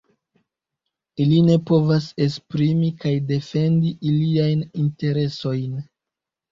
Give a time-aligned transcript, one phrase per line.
[1.25, 5.83] Ili ne povas esprimi kaj defendi iliajn interesojn.